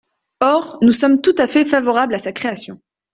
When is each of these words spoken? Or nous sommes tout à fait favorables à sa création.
Or 0.41 0.79
nous 0.81 0.93
sommes 0.93 1.21
tout 1.21 1.35
à 1.37 1.45
fait 1.45 1.63
favorables 1.63 2.15
à 2.15 2.17
sa 2.17 2.31
création. 2.31 2.79